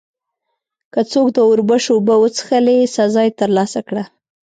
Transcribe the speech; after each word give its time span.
که 0.93 1.01
څوک 1.11 1.27
د 1.33 1.37
اوربشو 1.47 1.91
اوبه 1.95 2.15
وڅښلې، 2.21 2.77
سزا 2.95 3.21
یې 3.27 3.37
ترلاسه 3.39 3.79
کړه. 3.87 4.03